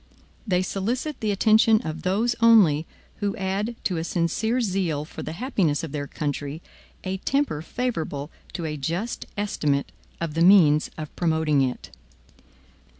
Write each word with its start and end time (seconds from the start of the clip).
They 0.47 0.63
solicit 0.63 1.19
the 1.19 1.29
attention 1.29 1.79
of 1.83 2.01
those 2.01 2.35
only, 2.41 2.87
who 3.17 3.35
add 3.35 3.75
to 3.83 3.97
a 3.97 4.03
sincere 4.03 4.59
zeal 4.59 5.05
for 5.05 5.21
the 5.21 5.33
happiness 5.33 5.83
of 5.83 5.91
their 5.91 6.07
country, 6.07 6.59
a 7.03 7.17
temper 7.17 7.61
favorable 7.61 8.31
to 8.53 8.65
a 8.65 8.77
just 8.77 9.27
estimate 9.37 9.91
of 10.19 10.33
the 10.33 10.41
means 10.41 10.89
of 10.97 11.15
promoting 11.15 11.61
it. 11.61 11.91